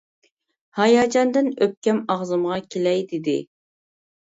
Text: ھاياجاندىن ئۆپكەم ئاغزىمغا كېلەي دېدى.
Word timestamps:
ھاياجاندىن 0.79 1.51
ئۆپكەم 1.67 2.01
ئاغزىمغا 2.15 2.59
كېلەي 2.71 3.07
دېدى. 3.15 3.39